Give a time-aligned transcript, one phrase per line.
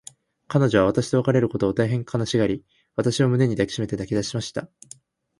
[0.47, 2.65] 彼女は私と別れることを、大へん悲しがり、
[2.95, 4.67] 私を胸に抱きしめて泣きだしました。